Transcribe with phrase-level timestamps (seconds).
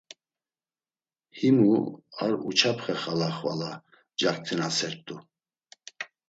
[1.37, 1.73] Himu,
[2.21, 3.71] ar Uçapxe xala xvala
[4.19, 5.15] caktinasert̆u.